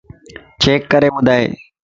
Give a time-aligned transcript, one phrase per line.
[0.61, 1.45] چيڪ ڪري ٻڌائي